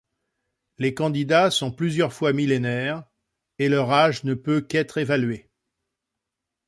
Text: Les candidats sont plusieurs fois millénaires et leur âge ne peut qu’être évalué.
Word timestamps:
Les 0.79 0.95
candidats 0.95 1.51
sont 1.51 1.71
plusieurs 1.71 2.11
fois 2.11 2.33
millénaires 2.33 3.03
et 3.59 3.69
leur 3.69 3.91
âge 3.91 4.23
ne 4.23 4.33
peut 4.33 4.59
qu’être 4.59 4.97
évalué. 4.97 5.51